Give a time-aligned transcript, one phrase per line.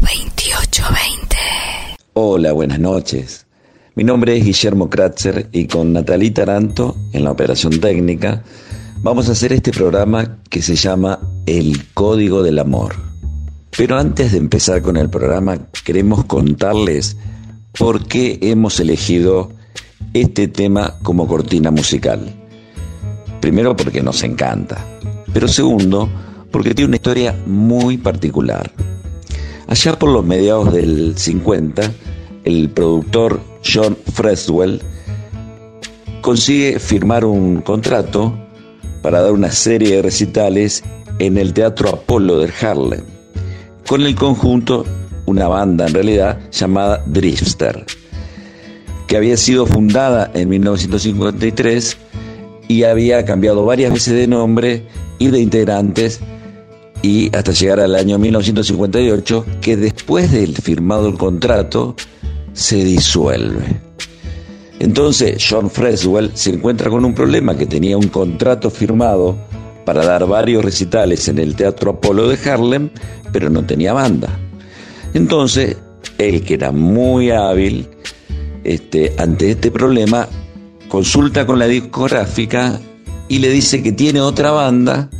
[0.00, 1.36] 2820.
[2.14, 3.46] Hola, buenas noches.
[3.94, 8.42] Mi nombre es Guillermo Kratzer y con Natalí Taranto en la operación técnica
[9.02, 12.94] vamos a hacer este programa que se llama El Código del Amor.
[13.76, 17.16] Pero antes de empezar con el programa queremos contarles
[17.76, 19.50] por qué hemos elegido
[20.14, 22.20] este tema como cortina musical.
[23.40, 24.82] Primero porque nos encanta,
[25.34, 26.08] pero segundo
[26.50, 28.70] porque tiene una historia muy particular.
[29.72, 31.90] Allá por los mediados del 50,
[32.44, 34.82] el productor John Freswell
[36.20, 38.36] consigue firmar un contrato
[39.00, 40.84] para dar una serie de recitales
[41.18, 43.00] en el Teatro Apolo de Harlem,
[43.88, 44.84] con el conjunto,
[45.24, 47.86] una banda en realidad, llamada Drifter,
[49.08, 51.96] que había sido fundada en 1953
[52.68, 54.86] y había cambiado varias veces de nombre
[55.18, 56.20] y de integrantes
[57.02, 61.96] y hasta llegar al año 1958, que después del firmado el contrato
[62.52, 63.80] se disuelve.
[64.78, 69.36] Entonces John Freswell se encuentra con un problema que tenía un contrato firmado
[69.84, 72.90] para dar varios recitales en el Teatro Apolo de Harlem,
[73.32, 74.28] pero no tenía banda.
[75.14, 75.76] Entonces,
[76.18, 77.88] él que era muy hábil,
[78.64, 80.28] este, ante este problema,
[80.88, 82.80] consulta con la discográfica
[83.28, 85.10] y le dice que tiene otra banda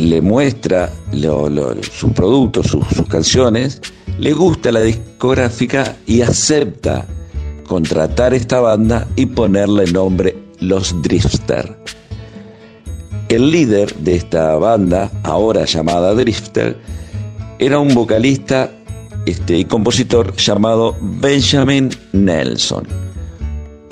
[0.00, 0.90] le muestra
[1.92, 3.82] sus productos, sus, canciones,
[4.18, 7.06] le gusta la discográfica y acepta
[7.66, 11.76] contratar esta banda y ponerle el nombre Los Drifter.
[13.28, 16.78] El líder de esta banda, ahora llamada Drifter,
[17.58, 18.70] era un vocalista
[19.26, 22.86] este, y compositor llamado Benjamin Nelson,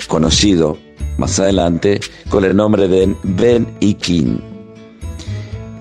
[0.07, 0.75] conocido
[1.17, 4.48] más adelante con el nombre de Ben y King.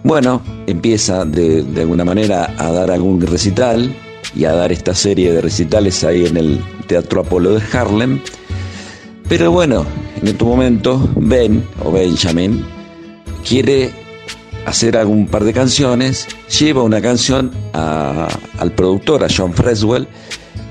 [0.08, 3.94] Bueno, empieza de, alguna manera a dar algún recital
[4.34, 8.18] y a dar esta serie de recitales ahí en el Teatro Apolo de Harlem.
[9.28, 9.84] Pero bueno,
[10.18, 12.64] en este momento Ben o Benjamin
[13.46, 13.90] quiere
[14.64, 16.26] hacer algún par de canciones,
[16.58, 20.08] lleva una canción al productor, a John Freswell,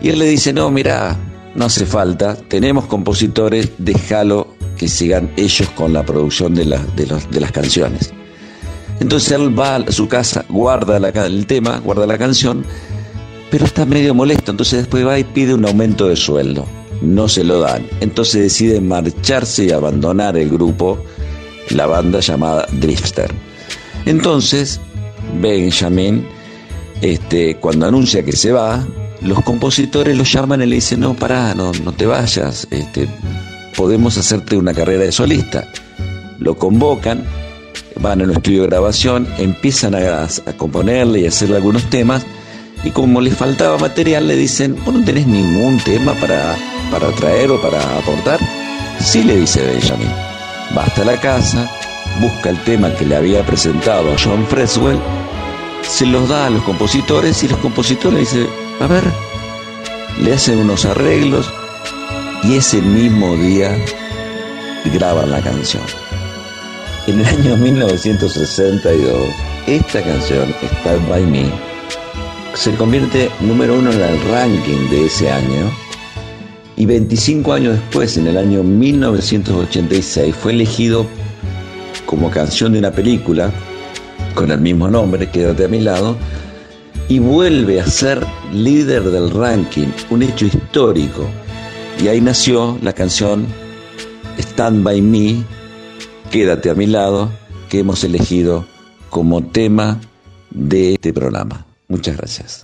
[0.01, 1.15] y él le dice, no, mira,
[1.53, 4.47] no hace falta, tenemos compositores, déjalo
[4.79, 8.16] que sigan ellos con la producción de, de las canciones.
[8.99, 12.65] Entonces él va a su casa, guarda el tema, guarda la canción,
[13.51, 16.65] pero está medio molesto, entonces después va y pide un aumento de sueldo.
[17.01, 17.85] No se lo dan.
[18.01, 20.97] Entonces decide marcharse y abandonar el grupo,
[21.69, 23.31] la banda llamada Drifter.
[24.05, 24.79] Entonces,
[25.39, 26.27] Benjamin,
[27.01, 28.85] este, cuando anuncia que se va,
[29.21, 33.07] los compositores lo llaman y le dicen, no, pará, no, no te vayas, este,
[33.75, 35.71] podemos hacerte una carrera de solista.
[36.39, 37.23] Lo convocan,
[37.99, 40.27] van a un estudio de grabación, empiezan a,
[40.57, 42.25] componerle y a hacerle algunos temas,
[42.83, 46.55] y como les faltaba material, le dicen, ¿vos no tenés ningún tema para,
[46.91, 48.39] para traer o para aportar?
[48.99, 50.11] Sí, le dice Benjamin.
[50.77, 51.69] Va hasta la casa,
[52.21, 54.99] busca el tema que le había presentado a John Freswell,
[55.81, 58.47] se los da a los compositores y los compositores dicen,
[58.79, 59.03] a ver,
[60.21, 61.51] le hacen unos arreglos
[62.43, 63.75] y ese mismo día
[64.93, 65.83] graban la canción.
[67.07, 69.29] En el año 1962,
[69.65, 71.49] esta canción, Stand By Me,
[72.53, 75.71] se convierte número uno en el ranking de ese año
[76.75, 81.07] y 25 años después, en el año 1986, fue elegido
[82.05, 83.53] como canción de una película
[84.35, 86.17] con el mismo nombre, Quédate a mi lado,
[87.07, 91.25] y vuelve a ser líder del ranking, un hecho histórico.
[92.03, 93.47] Y ahí nació la canción
[94.37, 95.56] Stand By Me,
[96.37, 97.31] Quédate a mi lado,
[97.67, 98.63] que hemos elegido
[99.09, 99.99] como tema
[100.51, 101.65] de este programa.
[101.87, 102.63] Muchas gracias.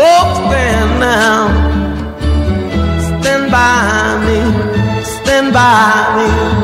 [0.00, 1.48] Oh, stand now.
[3.20, 5.02] Stand by me.
[5.02, 6.57] Stand by me.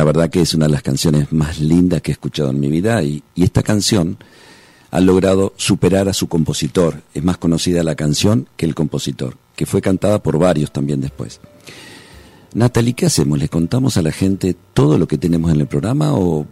[0.00, 2.68] La verdad que es una de las canciones más lindas que he escuchado en mi
[2.68, 4.16] vida y, y esta canción
[4.90, 7.02] ha logrado superar a su compositor.
[7.12, 11.42] Es más conocida la canción que el compositor, que fue cantada por varios también después.
[12.54, 13.38] Natalie, ¿qué hacemos?
[13.38, 16.46] ¿Le contamos a la gente todo lo que tenemos en el programa o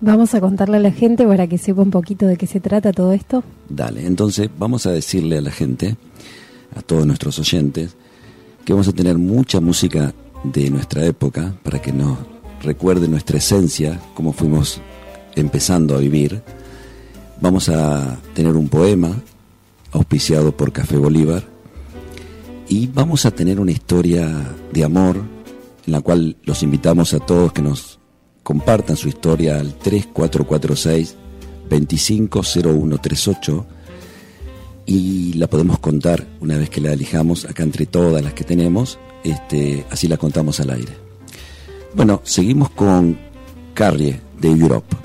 [0.00, 2.92] Vamos a contarle a la gente para que sepa un poquito de qué se trata
[2.92, 3.42] todo esto.
[3.68, 5.96] Dale, entonces vamos a decirle a la gente,
[6.76, 7.96] a todos nuestros oyentes,
[8.64, 10.14] que vamos a tener mucha música
[10.44, 12.18] de nuestra época para que nos
[12.62, 14.80] recuerde nuestra esencia, cómo fuimos
[15.36, 16.42] empezando a vivir.
[17.40, 19.14] Vamos a tener un poema
[19.92, 21.44] auspiciado por Café Bolívar
[22.68, 24.28] y vamos a tener una historia
[24.72, 25.16] de amor
[25.86, 27.98] en la cual los invitamos a todos que nos
[28.42, 31.16] compartan su historia al 3446
[31.68, 33.66] 250138
[34.90, 38.98] y la podemos contar una vez que la elijamos acá entre todas las que tenemos,
[39.22, 40.92] este, así la contamos al aire.
[41.94, 43.16] Bueno, seguimos con
[43.72, 44.96] Carrie de Europe.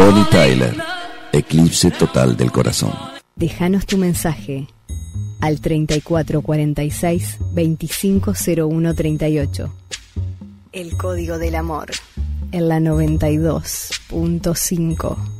[0.00, 0.74] Bonnie Tyler,
[1.30, 2.94] Eclipse Total del Corazón.
[3.36, 4.66] Déjanos tu mensaje
[5.42, 9.74] al 3446 250138.
[10.72, 11.90] El código del amor
[12.50, 15.39] en la 92.5.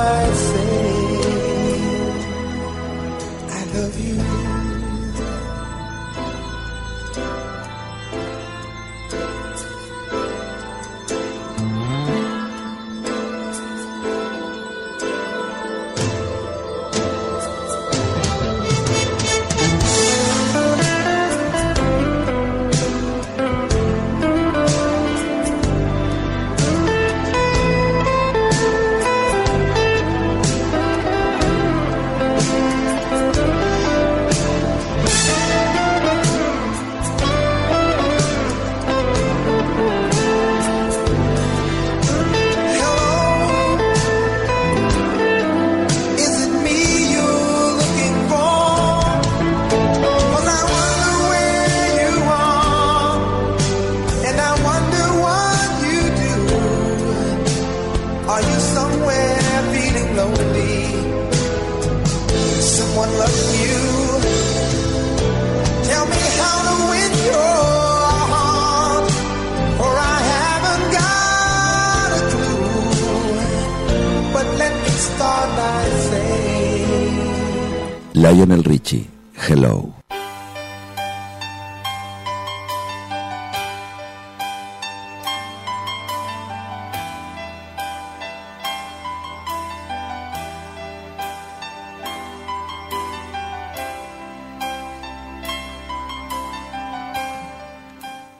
[78.21, 79.09] Lionel Richie,
[79.49, 79.95] Hello.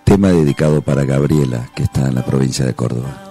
[0.04, 3.31] Tema dedicado para Gabriela, que está en la provincia de Córdoba.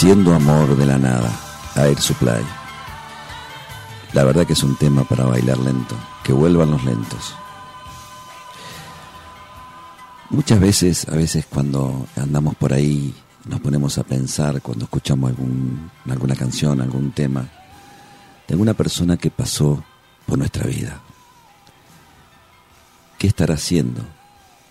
[0.00, 1.30] Haciendo amor de la nada,
[1.76, 2.42] Air Supply.
[4.14, 7.34] La verdad que es un tema para bailar lento, que vuelvan los lentos.
[10.30, 15.34] Muchas veces, a veces cuando andamos por ahí, nos ponemos a pensar cuando escuchamos
[16.08, 17.46] alguna canción, algún tema,
[18.48, 19.84] de alguna persona que pasó
[20.24, 20.98] por nuestra vida.
[23.18, 24.00] ¿Qué estará haciendo?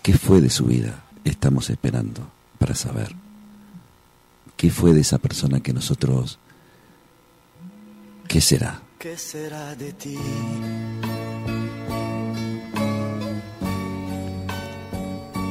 [0.02, 1.04] ¿Qué fue de su vida?
[1.22, 2.20] Estamos esperando
[2.58, 3.19] para saber.
[4.60, 6.38] ¿Qué fue de esa persona que nosotros...
[8.28, 8.82] ¿Qué será?
[8.98, 10.18] ¿Qué será de ti?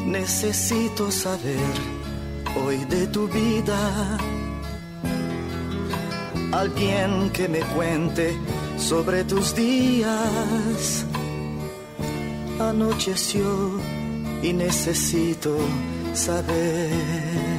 [0.06, 1.74] Necesito saber
[2.64, 4.20] hoy de tu vida.
[6.52, 8.38] Alguien que me cuente
[8.78, 11.04] sobre tus días.
[12.60, 13.72] Anocheció
[14.44, 15.58] y necesito
[16.14, 17.59] saber.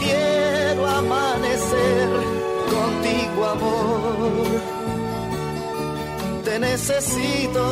[0.00, 2.08] Quiero amanecer
[2.74, 4.60] contigo, amor.
[6.44, 7.64] Te necesito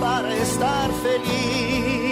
[0.00, 2.03] para estar feliz.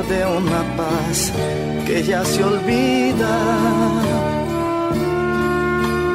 [0.04, 1.32] De una paz
[1.86, 3.36] que ya se olvida.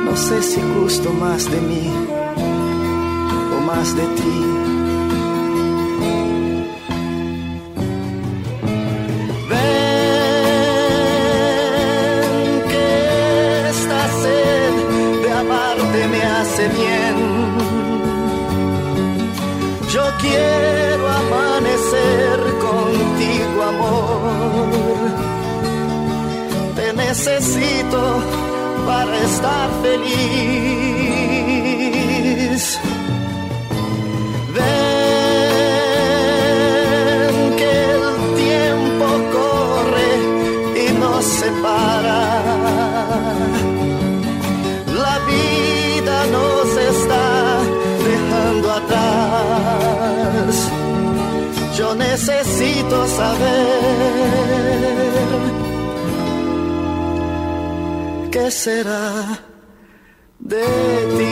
[0.04, 1.90] No sé si gusto más de mí
[3.56, 4.38] o más de ti.
[9.50, 9.82] Ven
[12.70, 12.88] que
[13.70, 14.74] esta sed
[15.22, 17.16] de amarte me hace bien.
[19.92, 20.81] Yo quiero
[27.24, 28.02] necesito
[28.84, 31.20] para estar feliz.
[34.54, 34.64] Ven
[37.56, 38.04] que el
[38.44, 39.06] tiempo
[39.36, 40.10] corre
[40.84, 42.22] y nos separa.
[45.04, 47.26] La vida nos está
[48.10, 50.54] dejando atrás.
[51.78, 54.42] Yo necesito saber
[58.32, 59.38] qué será
[60.38, 60.64] de
[61.18, 61.28] ti.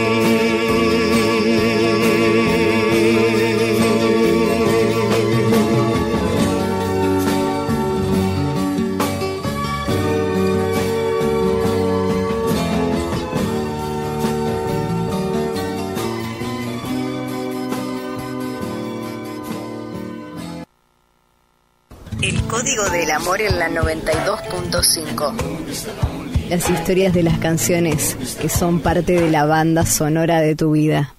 [22.23, 26.10] El código del amor en la 92.5.
[26.51, 31.15] Las historias de las canciones que son parte de la banda sonora de tu vida.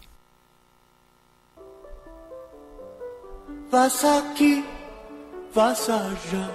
[3.72, 4.62] Vas aquí,
[5.56, 6.50] vas allá,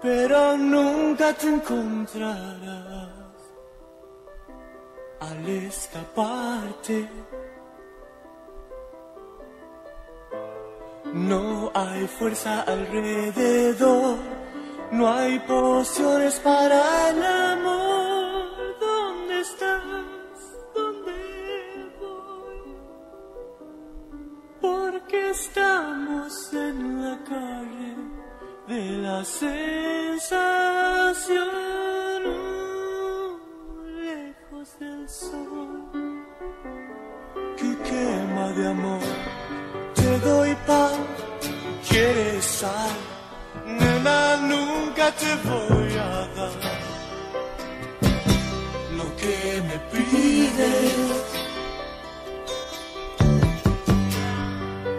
[0.00, 3.10] pero nunca te encontrarás.
[5.18, 7.08] Al escaparte,
[11.12, 14.16] no hay fuerza alrededor,
[14.92, 18.48] no hay pociones para el amor.
[18.80, 19.82] ¿Dónde estás?
[20.74, 21.12] ¿Dónde
[22.00, 22.76] voy?
[24.60, 27.96] Porque estamos en la calle
[28.68, 30.30] de la sensación,
[33.96, 35.90] lejos del sol
[37.56, 39.00] que quema de amor.
[39.94, 40.92] Te doy pan,
[41.88, 42.90] quieres sal,
[43.78, 46.52] nena, nunca te voy a dar
[48.96, 51.40] lo que me pides.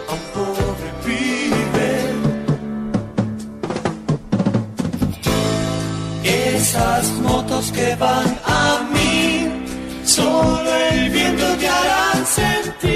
[0.09, 1.93] a un pobre pibe.
[6.25, 9.02] Esas motos que van a mí,
[10.13, 12.93] solo el viento te harán sentir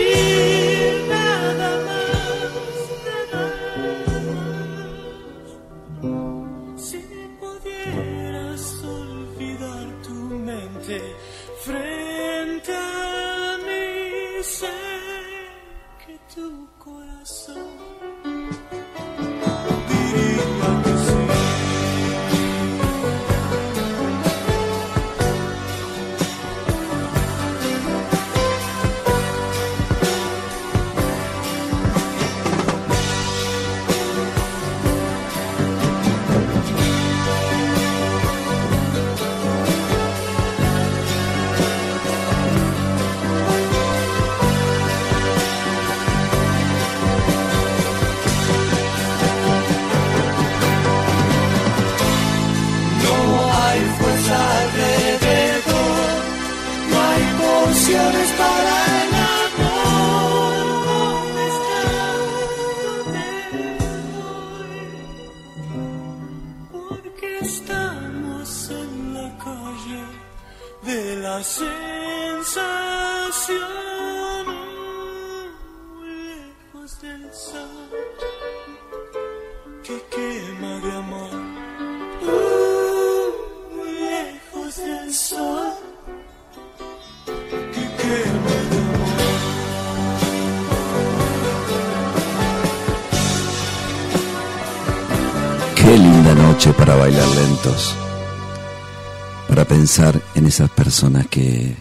[99.66, 101.76] pensar en esas personas que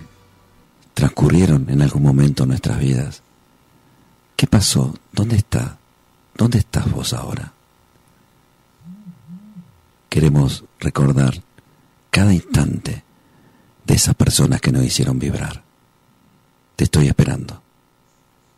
[0.93, 3.21] transcurrieron en algún momento en nuestras vidas.
[4.35, 4.95] ¿Qué pasó?
[5.11, 5.77] ¿Dónde está?
[6.35, 7.53] ¿Dónde estás vos ahora?
[10.09, 11.43] Queremos recordar
[12.09, 13.03] cada instante
[13.85, 15.63] de esas personas que nos hicieron vibrar.
[16.75, 17.61] Te estoy esperando.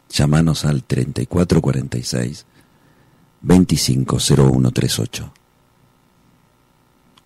[0.09, 2.45] Llámanos al 3446
[3.41, 5.33] 250138.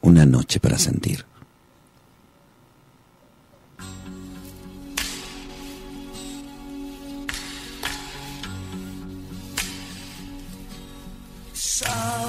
[0.01, 1.30] Una noche para sentir.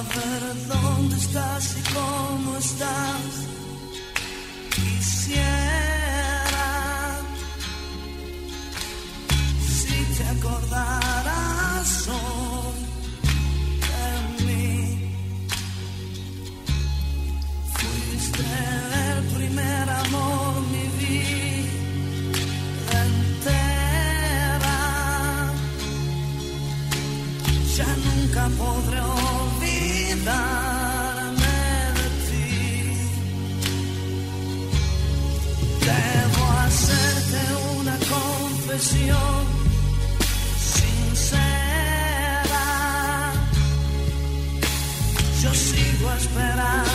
[0.03, 3.33] Saber dónde estás y cómo estás.
[4.75, 6.71] Quisiera
[9.65, 12.81] si te acordaras hoy
[13.89, 14.71] de mí.
[17.75, 18.47] Fuiste
[19.09, 24.79] el primer amor, mi vida entera.
[27.77, 29.01] Ya nunca podré
[38.73, 39.45] confesión
[40.59, 41.43] sincera.
[45.43, 46.92] Yo sigo esperando.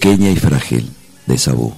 [0.00, 0.90] pequeña y frágil
[1.26, 1.74] desabú.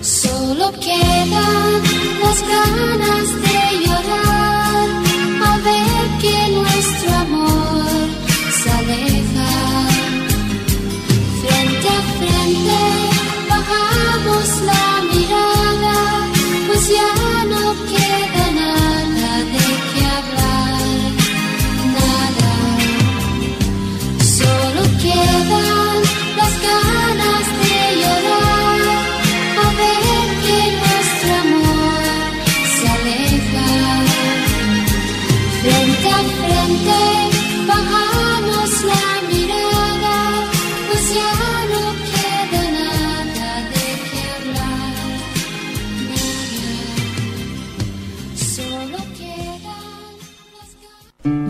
[0.00, 1.82] Solo quedan
[2.22, 3.51] las ganas de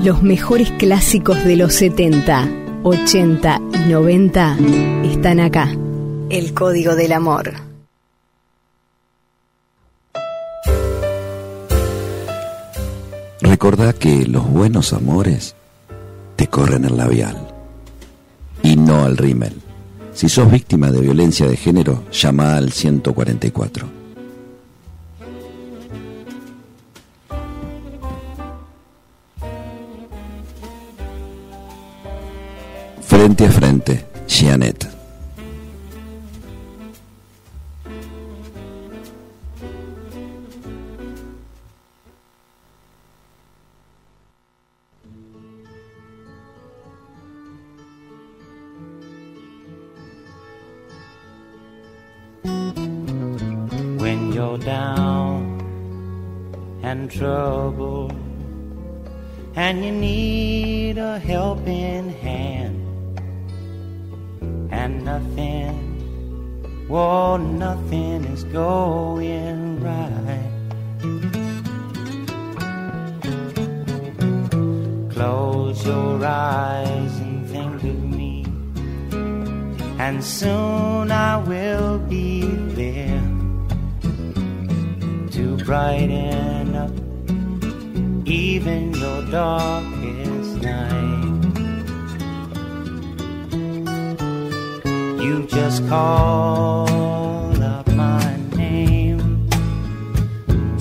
[0.03, 2.49] Los mejores clásicos de los 70,
[2.83, 4.57] 80 y 90
[5.05, 5.73] están acá.
[6.29, 7.53] El código del amor.
[13.41, 15.55] Recordá que los buenos amores
[16.35, 17.37] te corren el labial
[18.65, 19.55] y no al rímel.
[20.15, 24.02] Si sos víctima de violencia de género, llama al 144.
[33.23, 34.91] Frente a frente, Jeanette.
[54.03, 55.61] when you're down
[56.83, 58.11] and trouble
[59.55, 62.72] and you need a helping hand
[64.73, 65.93] and nothing
[66.89, 70.51] well nothing is going right.
[75.11, 78.45] Close your eyes and think of me.
[79.99, 82.43] And soon I will be
[82.81, 83.23] there
[85.31, 86.91] to brighten up
[88.27, 90.02] even your darkest
[95.23, 99.49] You just call up my name,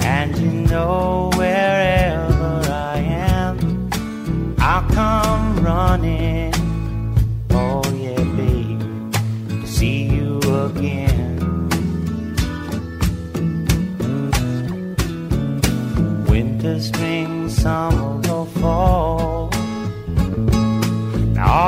[0.02, 3.90] and you know wherever I am,
[4.58, 6.54] I'll come running.
[7.52, 11.38] Oh, yeah, babe, to see you again.
[16.28, 19.31] winter, spring, summer, or fall.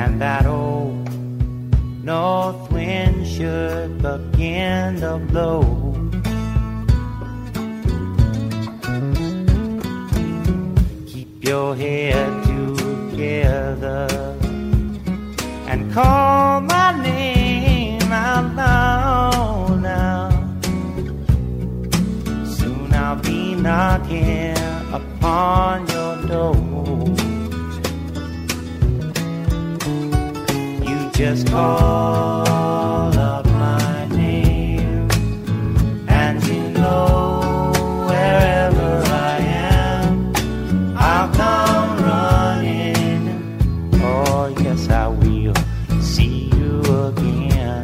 [0.00, 1.12] and that old
[2.04, 5.60] north wind should begin to blow.
[11.10, 14.06] Keep your head together
[15.70, 20.30] and call my name out loud now.
[22.56, 24.56] Soon I'll be knocking
[24.92, 27.27] upon your door.
[31.18, 32.46] Just call
[33.18, 35.08] up my name,
[36.06, 37.72] and you know
[38.06, 40.32] wherever I am,
[40.96, 43.58] I'll come running.
[43.94, 45.54] Oh, yes, I will
[46.00, 47.82] see you again.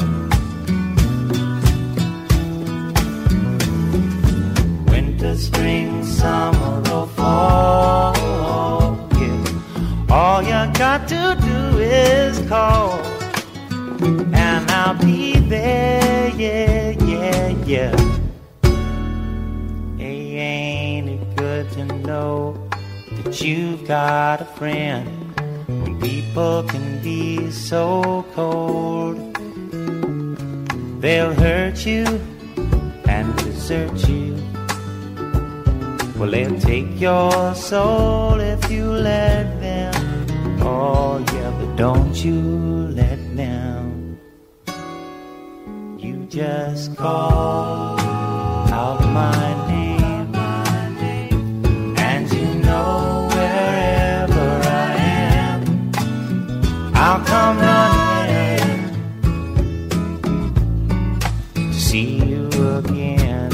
[4.87, 8.15] winter, spring, summer, or fall.
[9.19, 10.09] Yeah.
[10.09, 12.94] All you got to do is call,
[14.05, 16.29] and I'll be there.
[16.31, 17.97] Yeah, yeah, yeah.
[19.97, 22.69] Hey, ain't it good to know
[23.17, 25.09] that you've got a friend
[25.69, 29.17] when people can be so cold.
[31.01, 32.05] They'll hurt you
[33.07, 34.35] and desert you.
[36.19, 39.95] Well, they'll take your soul if you let them.
[40.61, 42.41] Oh, yeah, but don't you
[43.01, 43.04] let
[46.35, 47.97] just call
[48.73, 50.35] out my name,
[51.97, 54.97] and you know wherever I
[55.47, 55.93] am,
[56.97, 58.91] I'll come running
[61.55, 63.53] to see you again.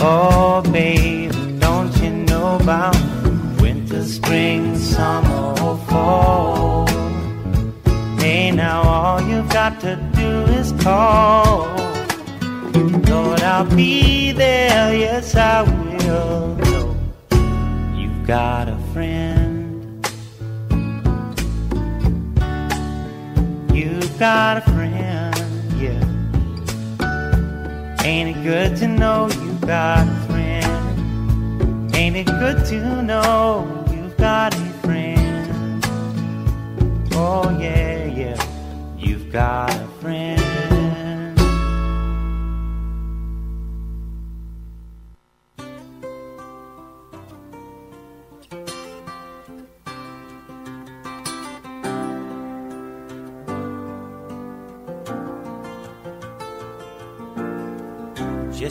[0.00, 2.94] Oh, babe, don't you know about
[10.88, 11.68] call.
[13.10, 16.56] Lord, I'll be there, yes, I will.
[17.98, 19.36] You've got a friend.
[23.78, 25.34] You've got a friend,
[25.84, 26.04] yeah.
[28.04, 31.94] Ain't it good to know you've got a friend?
[31.94, 33.36] Ain't it good to know
[33.92, 35.84] you've got a friend?
[37.12, 38.38] Oh, yeah, yeah,
[38.96, 39.87] you've got a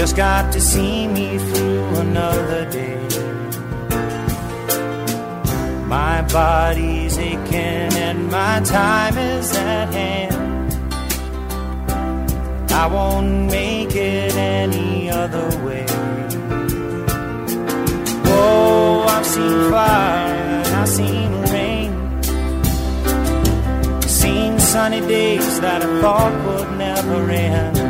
[0.00, 2.96] Just got to see me through another day.
[5.86, 10.72] My body's aching and my time is at hand.
[12.72, 15.84] I won't make it any other way.
[18.24, 22.22] Whoa, I've seen fire I've seen rain.
[24.08, 27.89] Seen sunny days that I thought would never end.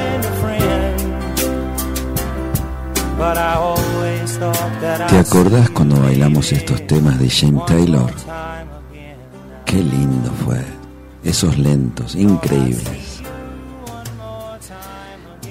[5.09, 8.11] ¿Te acordás cuando bailamos estos temas de James Taylor?
[9.65, 10.65] Qué lindo fue.
[11.23, 13.21] Esos lentos, increíbles.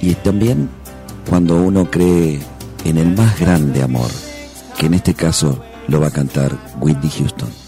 [0.01, 0.69] Y también
[1.29, 2.41] cuando uno cree
[2.85, 4.11] en el más grande amor,
[4.77, 7.60] que en este caso lo va a cantar Whitney Houston.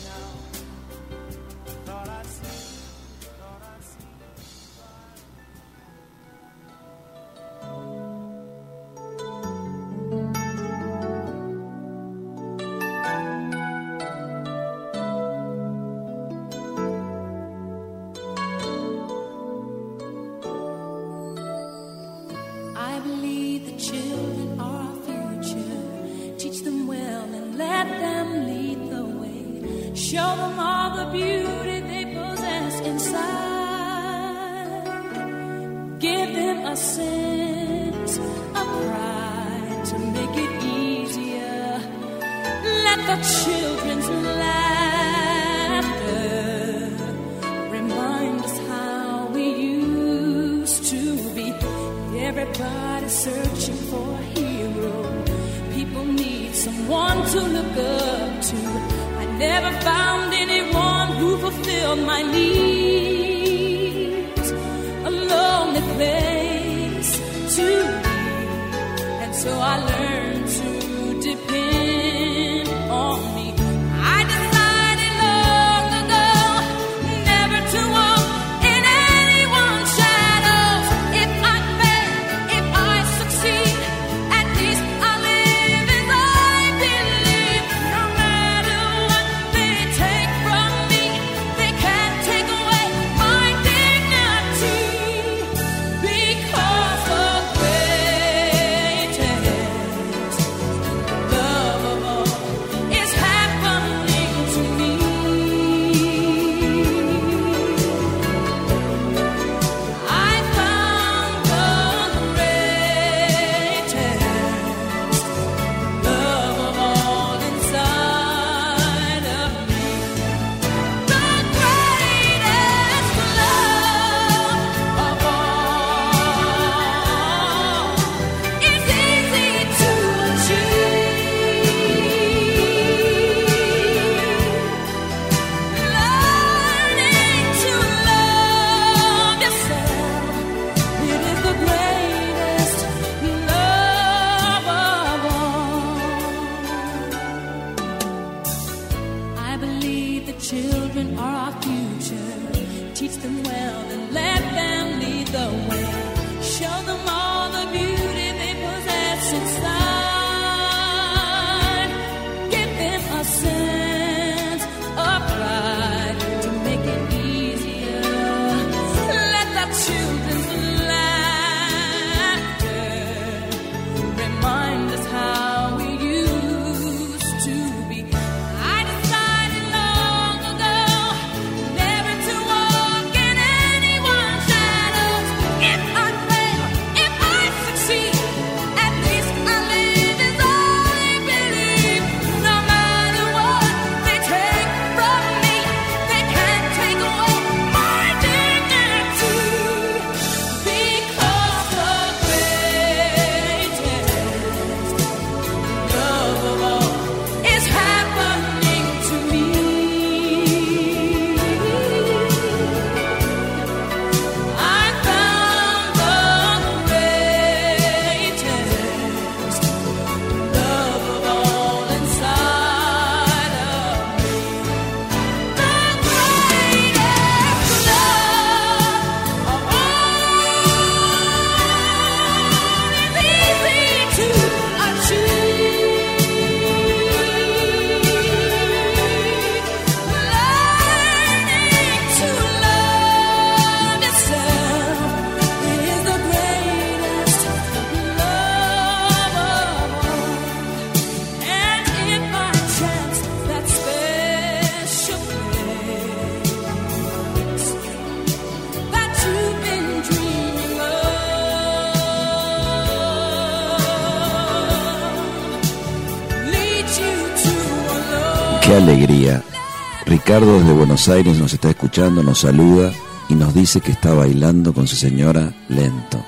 [270.33, 272.91] Ricardo desde Buenos Aires nos está escuchando, nos saluda
[273.29, 276.25] y nos dice que está bailando con su señora lento,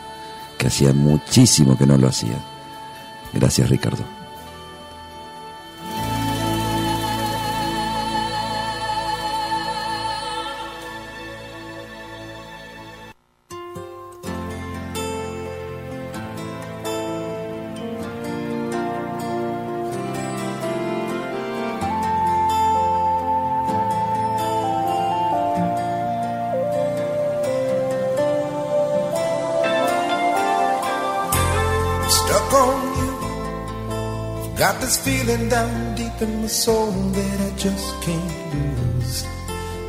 [0.59, 2.37] que hacía muchísimo que no lo hacía.
[3.33, 4.05] Gracias Ricardo.
[36.25, 39.17] in the soul that I just can't lose.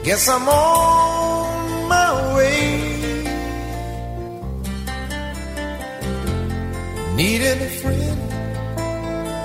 [0.04, 2.60] Guess I'm on my way.
[7.16, 8.22] Needed a friend,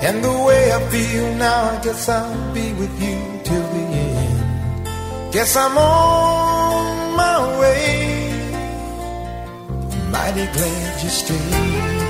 [0.07, 5.33] and the way I feel now, I guess I'll be with you till the end.
[5.33, 7.85] Guess I'm on my way.
[10.11, 12.00] Mighty glad you stayed.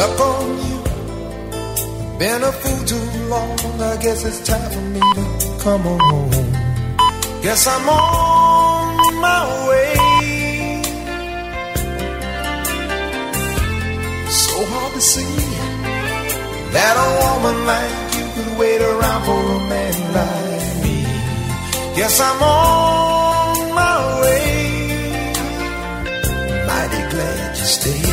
[0.00, 0.78] Stuck on you,
[2.18, 3.58] been a fool too long.
[3.82, 5.24] I guess it's time for me to
[5.62, 6.52] come on home.
[7.42, 9.92] Guess I'm on my way.
[14.40, 15.36] So hard to see
[16.76, 20.96] that a woman like you could wait around for a man like me.
[21.96, 24.44] Guess I'm on my way.
[26.68, 28.09] Mighty glad you stayed.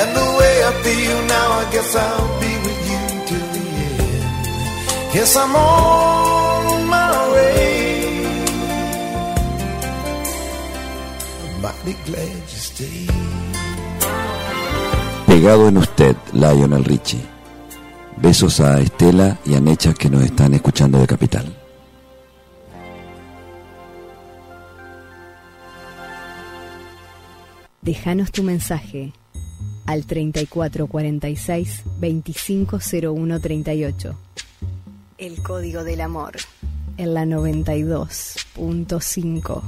[0.00, 5.12] And the way I feel now, I guess I'll be with you till the end.
[5.12, 7.64] Guess I'm on my way.
[15.26, 17.33] Pegado en usted, Lionel Richie.
[18.24, 21.54] Besos a Estela y a Nechas que nos están escuchando de Capital.
[27.82, 29.12] Déjanos tu mensaje
[29.84, 34.18] al 3446 250138
[35.18, 36.36] El código del amor.
[36.96, 39.62] en la 92.5.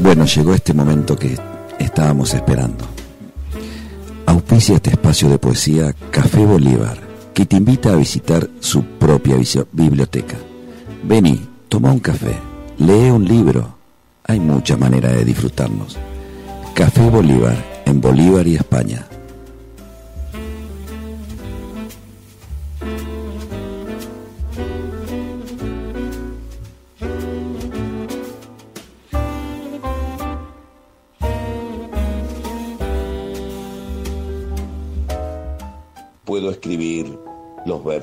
[0.00, 1.36] Bueno, llegó este momento que
[1.78, 2.84] estábamos esperando.
[4.26, 6.98] Auspicia este espacio de poesía Café Bolívar,
[7.34, 9.36] que te invita a visitar su propia
[9.72, 10.36] biblioteca.
[11.02, 12.36] Vení, toma un café,
[12.78, 13.76] lee un libro.
[14.24, 15.98] Hay muchas maneras de disfrutarnos.
[16.74, 19.04] Café Bolívar, en Bolívar y España.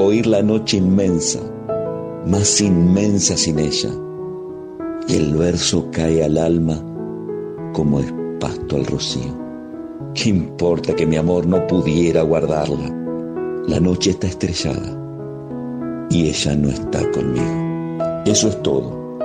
[0.00, 1.40] Oír la noche inmensa,
[2.24, 3.90] más inmensa sin ella.
[5.08, 6.80] Y el verso cae al alma
[7.72, 9.36] como es pasto al rocío.
[10.14, 12.94] ¿Qué importa que mi amor no pudiera guardarla?
[13.66, 18.22] La noche está estrellada y ella no está conmigo.
[18.24, 19.18] Eso es todo.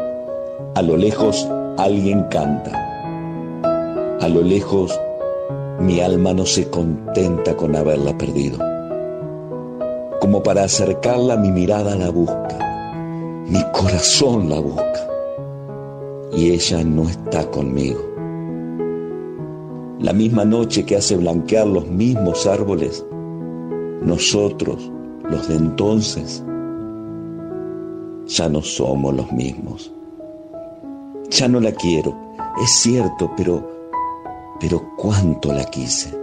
[0.73, 1.47] A lo lejos
[1.77, 2.71] alguien canta.
[4.19, 4.99] A lo lejos
[5.79, 8.72] mi alma no se contenta con haberla perdido.
[10.33, 12.57] Como para acercarla mi mirada la busca.
[13.45, 15.07] Mi corazón la busca
[16.35, 17.99] y ella no está conmigo.
[19.99, 23.05] La misma noche que hace blanquear los mismos árboles,
[24.01, 26.43] nosotros, los de entonces,
[28.25, 29.93] ya no somos los mismos.
[31.29, 32.17] Ya no la quiero,
[32.59, 33.69] es cierto, pero,
[34.59, 36.22] pero cuánto la quise.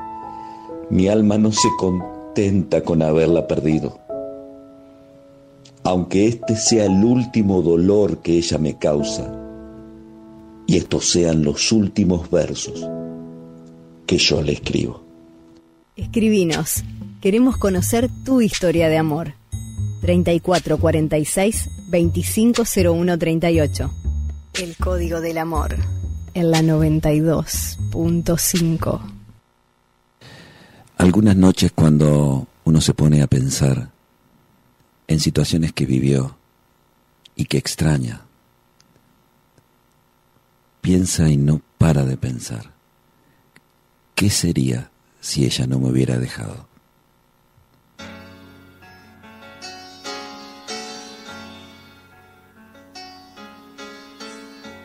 [0.91, 3.97] Mi alma no se contenta con haberla perdido.
[5.83, 9.33] Aunque este sea el último dolor que ella me causa
[10.67, 12.85] y estos sean los últimos versos
[14.05, 15.01] que yo le escribo.
[15.95, 16.83] Escribinos.
[17.21, 19.35] Queremos conocer tu historia de amor.
[20.01, 23.91] 3446 250138.
[24.61, 25.77] El código del amor.
[26.33, 29.10] En la 92.5.
[31.01, 33.89] Algunas noches cuando uno se pone a pensar
[35.07, 36.37] en situaciones que vivió
[37.35, 38.21] y que extraña,
[40.79, 42.71] piensa y no para de pensar,
[44.13, 46.67] ¿qué sería si ella no me hubiera dejado?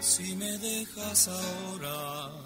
[0.00, 2.45] Si me dejas ahora,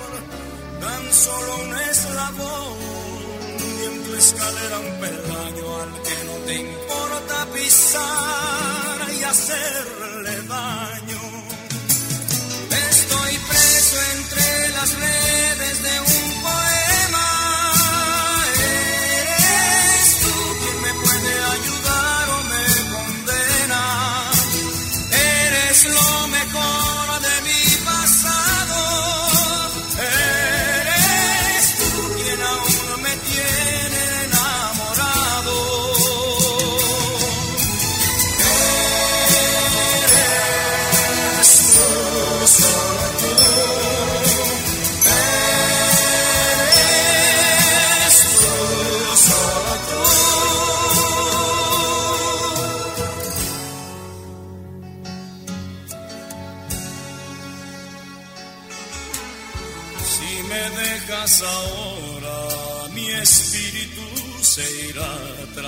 [0.81, 2.77] tan solo un eslabón
[3.59, 11.30] y en tu escalera un peldaño al que no te importa pisar y hacerle daño.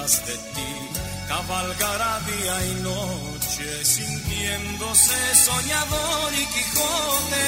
[0.04, 0.72] De ti.
[1.30, 7.48] Cabalgará día y noche, sintiéndose soñador y Quijote,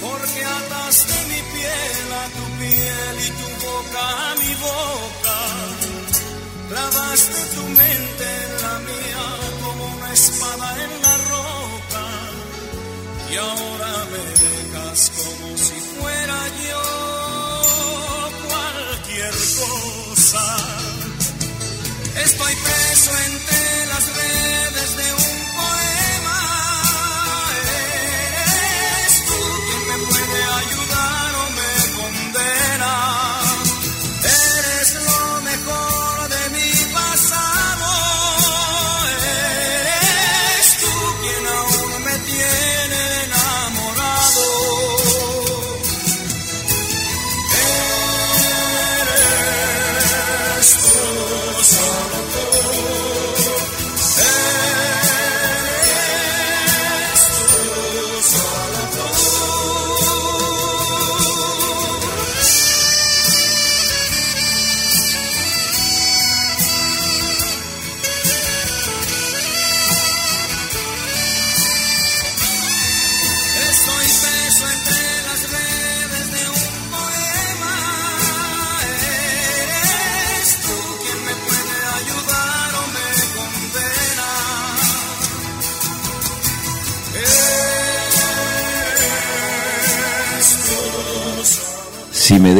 [0.00, 5.38] porque ataste mi piel a tu piel y tu boca a mi boca.
[6.68, 9.26] Clavaste tu mente en la mía
[9.60, 12.06] como una espada en la roca.
[13.32, 15.29] Y ahora me dejas como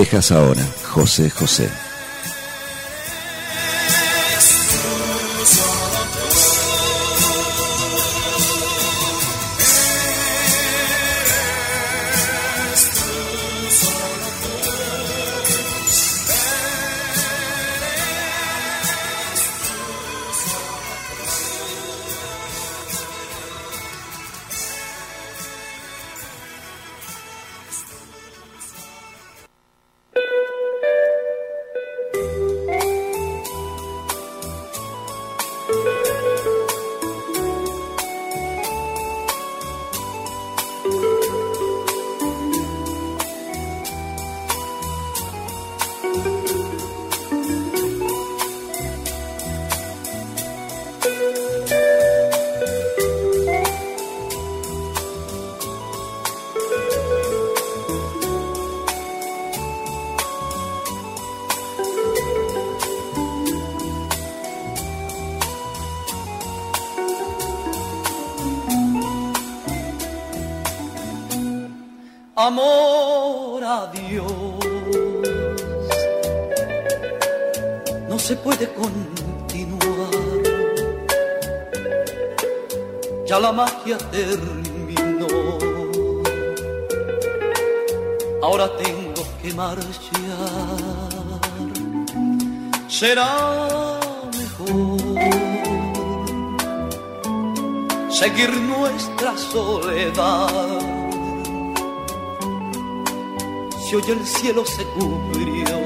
[0.01, 1.90] dejas ahora, José José.
[83.31, 85.29] Ya la magia terminó.
[88.43, 89.87] Ahora tengo que marchar.
[92.89, 94.01] Será
[94.37, 94.99] mejor
[98.11, 100.81] seguir nuestra soledad
[103.85, 105.79] si hoy el cielo se cubrió.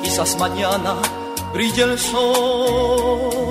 [0.00, 0.94] Quizás mañana
[1.52, 3.47] brille el sol.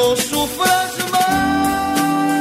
[0.00, 2.40] No sufras más.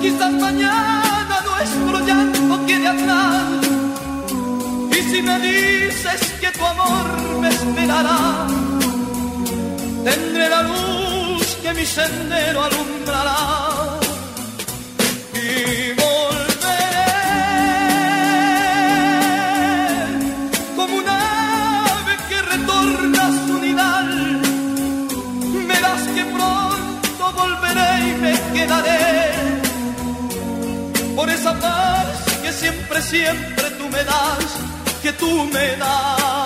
[0.00, 3.66] Quizás mañana nuestro llanto quede atrás.
[4.98, 7.06] Y si me dices que tu amor
[7.38, 8.46] me esperará,
[10.04, 13.89] tendré la luz que mi sendero alumbrará
[31.16, 32.06] por esa paz
[32.42, 34.46] que siempre, siempre tú me das,
[35.02, 36.39] que tú me das.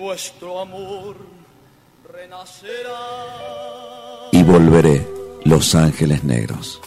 [0.00, 1.14] Nuestro amor
[2.10, 2.70] renacerá.
[4.32, 5.06] Y volveré,
[5.44, 6.80] Los Ángeles Negros.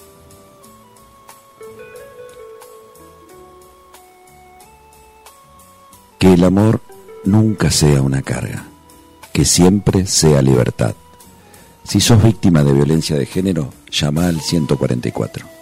[6.17, 6.81] Que el amor
[7.23, 8.65] nunca sea una carga,
[9.31, 10.95] que siempre sea libertad.
[11.83, 15.52] Si sos víctima de violencia de género, llama al 144.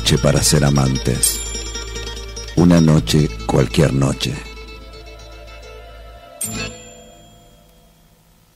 [0.00, 1.40] Noche para ser amantes.
[2.56, 4.34] Una noche, cualquier noche.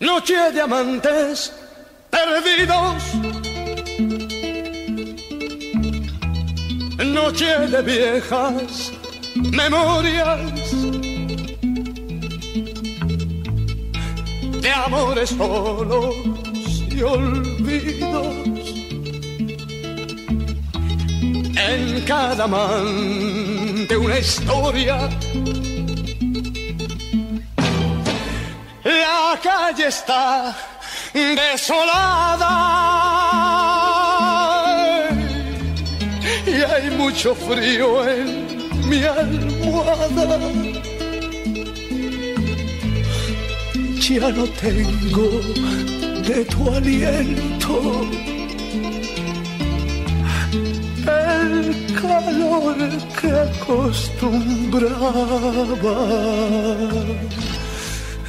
[0.01, 1.53] Noche de amantes
[2.11, 3.03] perdidos.
[7.19, 8.93] Noche de viejas
[9.35, 10.41] memorias.
[14.63, 16.15] de amores solos
[16.91, 18.64] y olvidos.
[21.67, 25.09] En cada amante una historia.
[28.85, 30.55] La calle está
[31.15, 32.55] desolada
[36.47, 40.39] y hay mucho frío en mi almohada.
[44.01, 45.27] Ya no tengo
[46.29, 48.34] de tu aliento
[51.45, 52.77] el calor
[53.21, 55.95] que acostumbraba.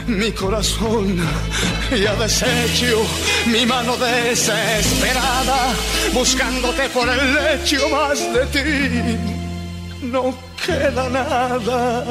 [0.07, 1.17] Mi corazón
[1.91, 3.03] ya deshecho,
[3.47, 5.73] mi mano desesperada,
[6.13, 9.17] buscándote por el lecho más de ti.
[10.03, 10.31] No
[10.63, 12.05] queda nada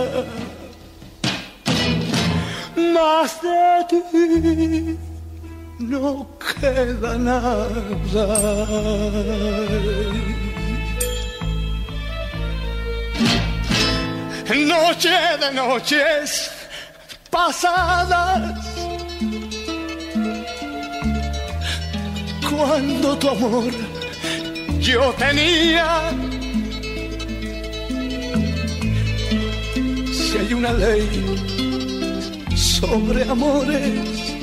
[2.76, 4.98] más de ti.
[5.78, 6.26] No
[6.60, 7.68] queda nada.
[14.54, 15.10] Noche
[15.40, 16.48] de noches
[17.28, 18.54] pasadas.
[22.48, 23.72] Cuando tu amor
[24.78, 26.12] yo tenía.
[30.12, 31.08] Si hay una ley
[32.54, 34.34] sobre amores,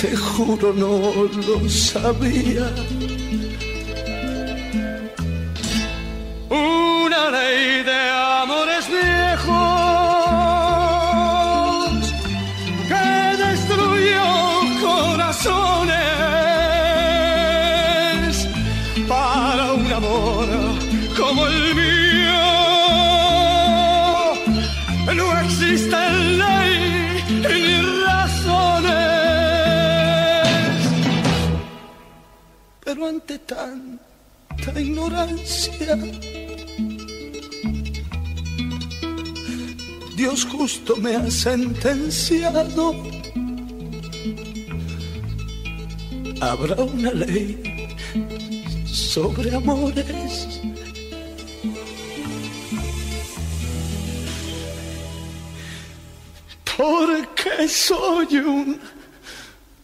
[0.00, 2.70] te juro no lo sabía.
[6.50, 8.10] Una ley de
[8.42, 9.48] amores viejos
[12.88, 13.04] que
[13.44, 14.28] destruyó
[14.80, 15.98] corazones
[19.06, 20.48] para un amor
[21.18, 22.40] como el mío.
[25.14, 25.96] No existe
[26.42, 27.64] ley ni
[28.06, 28.88] razones,
[32.84, 35.96] pero ante tanta ignorancia.
[40.38, 42.94] Dios justo me ha sentenciado.
[46.40, 47.96] Habrá una ley
[48.86, 50.60] sobre amores.
[56.76, 58.78] Porque soy un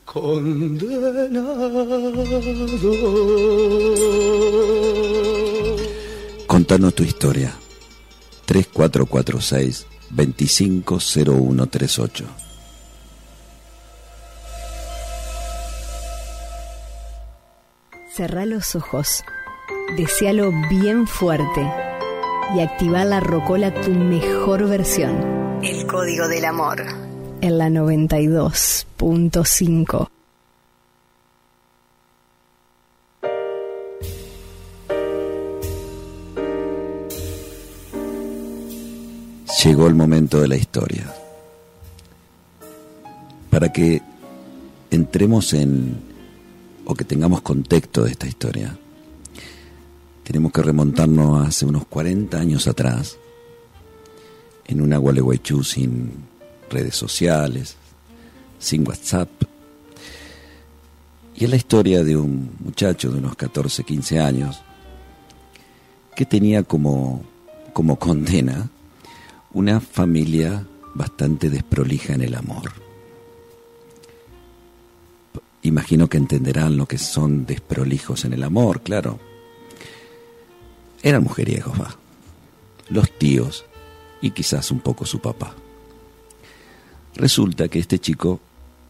[0.05, 1.51] condenado.
[6.47, 7.53] Contanos tu historia.
[8.45, 12.25] 3446 250138.
[18.15, 19.25] Cerrá los ojos,
[19.97, 21.69] desealo bien fuerte
[22.55, 25.17] y activa la rocola tu mejor versión.
[25.63, 26.85] El código del amor.
[27.41, 30.14] En la 92.5.
[39.65, 41.11] Llegó el momento de la historia.
[43.49, 44.03] Para que
[44.91, 45.97] entremos en,
[46.85, 48.77] o que tengamos contexto de esta historia,
[50.23, 53.17] tenemos que remontarnos hace unos 40 años atrás,
[54.67, 56.13] en una Gualeguaychú sin
[56.69, 57.77] redes sociales,
[58.59, 59.31] sin WhatsApp.
[61.37, 64.63] Y es la historia de un muchacho de unos 14, 15 años
[66.15, 67.23] que tenía como,
[67.73, 68.69] como condena
[69.55, 72.73] una familia bastante desprolija en el amor.
[75.63, 79.19] Imagino que entenderán lo que son desprolijos en el amor, claro.
[81.03, 81.97] Eran mujeriegos, va.
[82.91, 83.65] Los tíos
[84.21, 85.55] y quizás un poco su papá.
[87.15, 88.41] Resulta que este chico,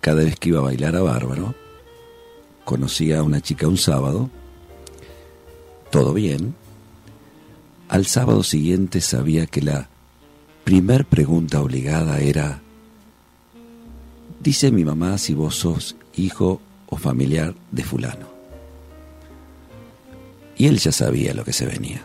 [0.00, 1.54] cada vez que iba a bailar a Bárbaro,
[2.64, 4.30] conocía a una chica un sábado,
[5.90, 6.54] todo bien.
[7.88, 9.90] Al sábado siguiente sabía que la
[10.64, 12.60] primer pregunta obligada era,
[14.40, 18.26] dice mi mamá si vos sos hijo o familiar de fulano.
[20.56, 22.02] Y él ya sabía lo que se venía.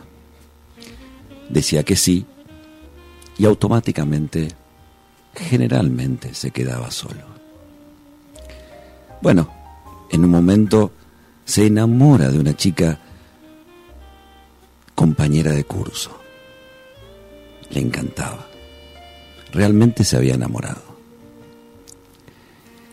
[1.50, 2.26] Decía que sí
[3.38, 4.50] y automáticamente,
[5.34, 7.24] generalmente, se quedaba solo.
[9.22, 9.50] Bueno,
[10.12, 10.92] en un momento
[11.46, 13.00] se enamora de una chica
[14.96, 16.19] compañera de curso.
[17.72, 18.48] Le encantaba.
[19.52, 20.82] Realmente se había enamorado.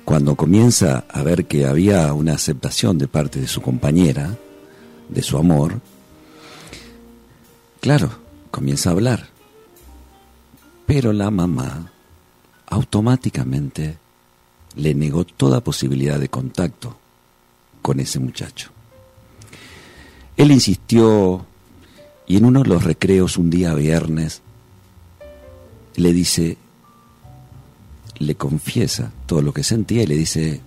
[0.04, 4.36] Cuando comienza a ver que había una aceptación de parte de su compañera,
[5.08, 5.80] de su amor,
[7.80, 8.10] claro,
[8.50, 9.26] comienza a hablar.
[10.86, 11.90] Pero la mamá
[12.66, 13.98] automáticamente
[14.76, 16.96] le negó toda posibilidad de contacto
[17.82, 18.70] con ese muchacho.
[20.36, 21.46] Él insistió
[22.26, 24.42] y en uno de los recreos un día viernes
[25.96, 26.56] le dice,
[28.18, 30.60] le confiesa todo lo que sentía y le dice,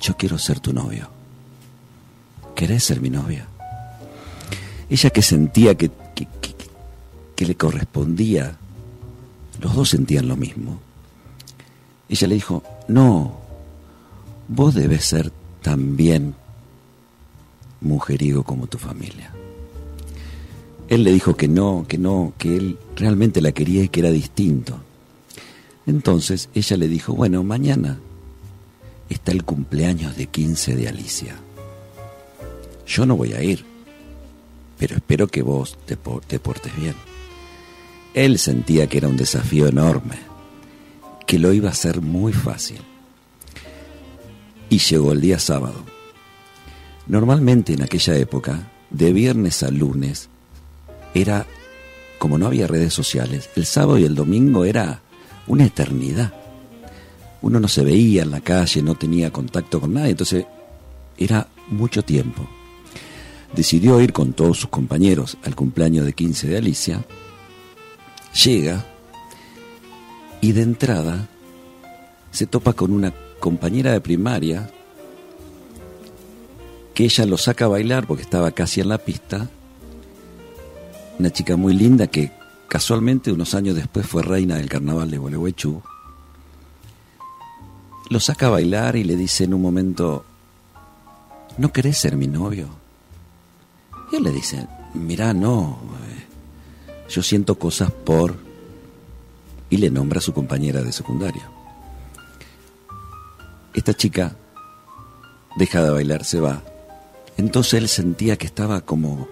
[0.00, 1.08] yo quiero ser tu novio.
[2.54, 3.46] ¿Querés ser mi novia?
[4.88, 6.26] Ella que sentía que, que,
[7.36, 8.58] que- le correspondía,
[9.62, 10.78] los dos sentían lo mismo.
[12.10, 13.38] Ella le dijo, no,
[14.46, 15.32] vos debes ser
[15.62, 16.34] también
[17.80, 19.32] mujeriego como tu familia.
[20.90, 24.10] Él le dijo que no, que no, que él realmente la quería y que era
[24.10, 24.78] distinto.
[25.86, 27.98] Entonces ella le dijo, bueno, mañana
[29.08, 31.36] está el cumpleaños de 15 de Alicia.
[32.86, 33.64] Yo no voy a ir,
[34.78, 36.94] pero espero que vos te, po- te portes bien.
[38.14, 40.16] Él sentía que era un desafío enorme,
[41.26, 42.78] que lo iba a ser muy fácil.
[44.68, 45.84] Y llegó el día sábado.
[47.06, 50.28] Normalmente en aquella época, de viernes a lunes,
[51.14, 51.46] era,
[52.18, 55.00] como no había redes sociales, el sábado y el domingo era
[55.46, 56.32] una eternidad.
[57.42, 60.46] Uno no se veía en la calle, no tenía contacto con nadie, entonces
[61.16, 62.48] era mucho tiempo.
[63.54, 67.04] Decidió ir con todos sus compañeros al cumpleaños de 15 de Alicia.
[68.44, 68.84] Llega
[70.40, 71.28] y de entrada
[72.30, 74.70] se topa con una compañera de primaria
[76.94, 79.48] que ella lo saca a bailar porque estaba casi en la pista.
[81.20, 82.32] Una chica muy linda que
[82.66, 85.82] casualmente unos años después fue reina del carnaval de Gualeguaychú.
[88.08, 90.24] Lo saca a bailar y le dice en un momento,
[91.58, 92.70] ¿no querés ser mi novio?
[94.10, 95.78] Y él le dice, mirá, no,
[96.08, 96.24] eh,
[97.10, 98.36] yo siento cosas por...
[99.68, 101.50] Y le nombra a su compañera de secundaria.
[103.74, 104.36] Esta chica
[105.56, 106.62] deja de bailar, se va.
[107.36, 109.28] Entonces él sentía que estaba como,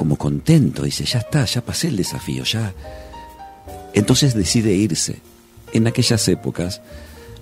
[0.00, 0.84] como contento.
[0.84, 2.72] Dice, ya está, ya pasé el desafío, ya.
[3.92, 5.20] Entonces decide irse.
[5.74, 6.80] En aquellas épocas,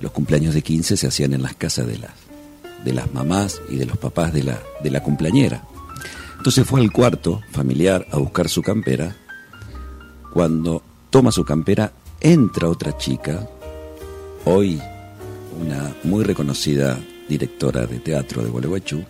[0.00, 2.10] los cumpleaños de 15 se hacían en las casas de las,
[2.84, 5.62] de las mamás y de los papás de la, de la cumpleañera.
[6.36, 9.14] Entonces fue al cuarto familiar a buscar su campera.
[10.32, 13.48] Cuando toma su campera, entra otra chica,
[14.46, 14.82] hoy
[15.60, 16.98] una muy reconocida
[17.28, 19.04] directora de teatro de Gualeguaychú.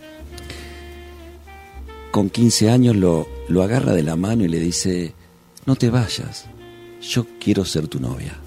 [2.11, 5.13] Con 15 años lo, lo agarra de la mano y le dice,
[5.65, 6.45] no te vayas,
[7.01, 8.37] yo quiero ser tu novia.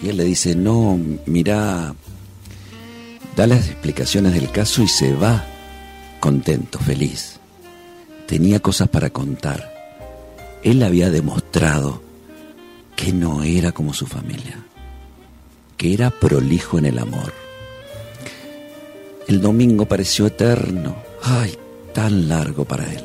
[0.00, 1.94] Y él le dice, no, mira,
[3.34, 5.44] da las explicaciones del caso y se va
[6.20, 7.40] contento, feliz.
[8.26, 9.72] Tenía cosas para contar.
[10.62, 12.02] Él había demostrado
[12.94, 14.64] que no era como su familia,
[15.76, 17.32] que era prolijo en el amor.
[19.26, 21.56] El domingo pareció eterno, ay,
[21.96, 23.02] tan largo para él.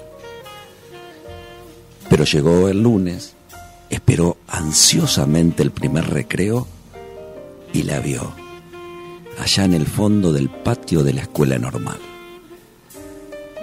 [2.10, 3.36] Pero llegó el lunes,
[3.90, 6.68] esperó ansiosamente el primer recreo
[7.72, 8.34] y la vio,
[9.40, 12.00] allá en el fondo del patio de la escuela normal.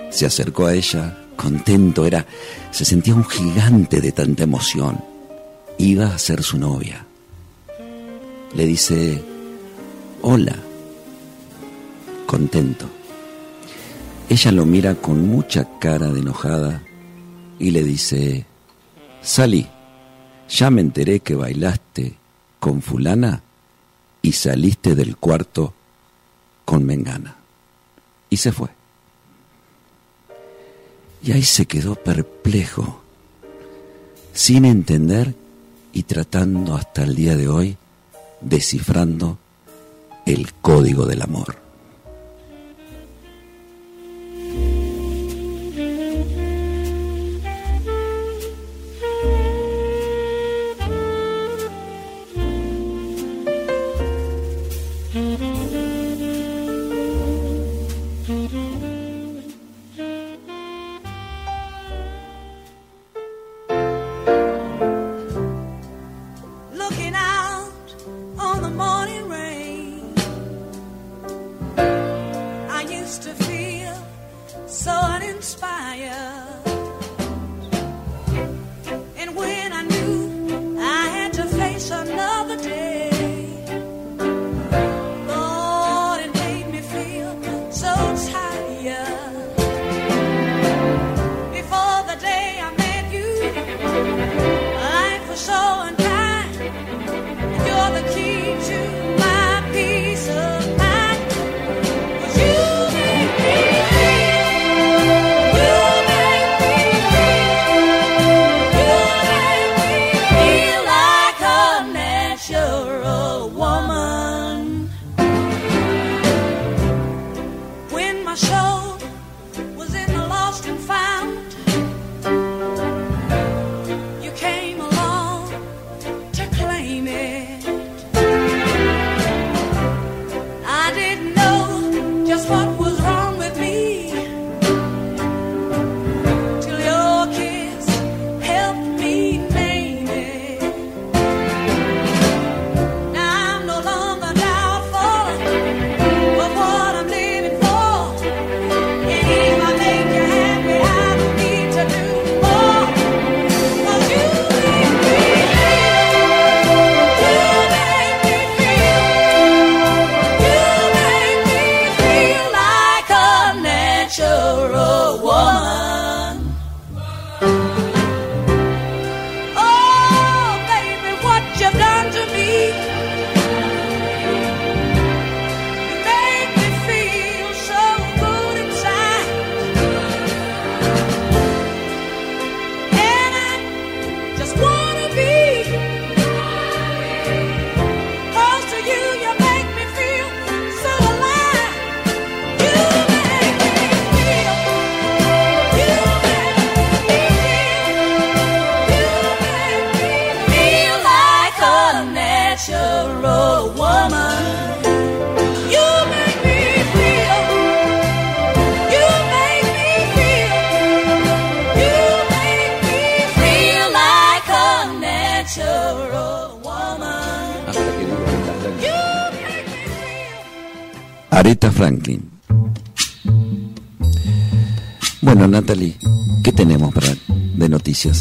[0.09, 2.25] Se acercó a ella, contento, era,
[2.71, 5.05] se sentía un gigante de tanta emoción.
[5.77, 7.05] Iba a ser su novia.
[8.55, 9.23] Le dice,
[10.23, 10.57] hola,
[12.25, 12.98] contento.
[14.31, 16.83] Ella lo mira con mucha cara de enojada
[17.59, 18.45] y le dice,
[19.23, 19.67] salí,
[20.51, 22.15] ya me enteré que bailaste
[22.61, 23.43] con fulana
[24.21, 25.73] y saliste del cuarto
[26.67, 27.37] con Mengana.
[28.29, 28.69] Y se fue.
[31.23, 33.01] Y ahí se quedó perplejo,
[34.35, 35.35] sin entender
[35.95, 37.77] y tratando hasta el día de hoy,
[38.43, 39.39] descifrando
[40.27, 41.68] el código del amor.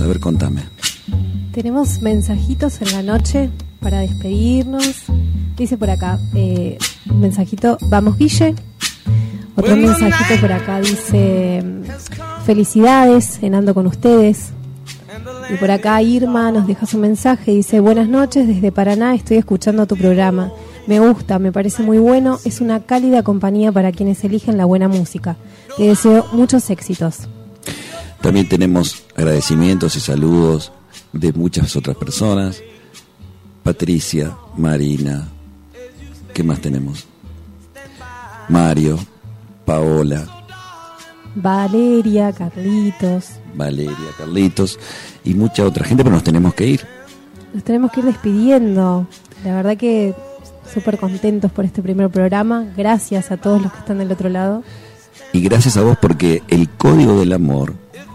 [0.07, 0.61] A ver, contame.
[1.51, 3.49] Tenemos mensajitos en la noche
[3.81, 5.03] para despedirnos.
[5.57, 6.77] Dice por acá, eh,
[7.09, 8.55] un mensajito, vamos Guille.
[9.57, 11.61] Otro mensajito por acá dice,
[12.45, 14.51] felicidades en Ando con ustedes.
[15.53, 19.87] Y por acá Irma nos deja su mensaje, dice, buenas noches, desde Paraná estoy escuchando
[19.87, 20.53] tu programa.
[20.87, 24.87] Me gusta, me parece muy bueno, es una cálida compañía para quienes eligen la buena
[24.87, 25.35] música.
[25.75, 27.27] Te deseo muchos éxitos.
[28.21, 30.71] También tenemos agradecimientos y saludos
[31.13, 32.61] de muchas otras personas.
[33.63, 35.27] Patricia, Marina,
[36.33, 37.05] ¿qué más tenemos?
[38.49, 38.97] Mario,
[39.65, 40.25] Paola,
[41.35, 44.79] Valeria, Carlitos, Valeria, Carlitos
[45.23, 46.81] y mucha otra gente, pero nos tenemos que ir.
[47.53, 49.07] Nos tenemos que ir despidiendo.
[49.43, 50.15] La verdad que
[50.73, 52.65] súper contentos por este primer programa.
[52.75, 54.63] Gracias a todos los que están del otro lado.
[55.33, 57.73] Y gracias a vos porque el código del amor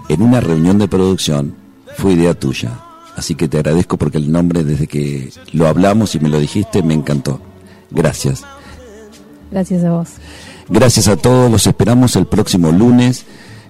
[0.09, 1.55] en una reunión de producción
[1.97, 2.79] fue idea tuya.
[3.17, 6.83] Así que te agradezco porque el nombre desde que lo hablamos y me lo dijiste
[6.83, 7.41] me encantó.
[7.91, 8.43] Gracias.
[9.51, 10.09] Gracias a vos.
[10.69, 13.25] Gracias a todos, los esperamos el próximo lunes.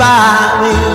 [0.00, 0.89] By me.